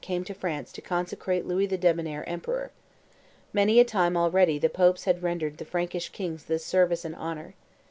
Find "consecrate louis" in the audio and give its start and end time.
0.81-1.67